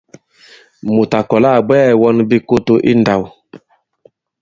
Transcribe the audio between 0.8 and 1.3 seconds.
Mùt à